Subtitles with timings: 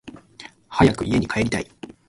[0.67, 1.67] 早く家に帰りたい